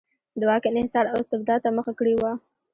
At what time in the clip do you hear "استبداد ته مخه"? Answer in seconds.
1.23-1.93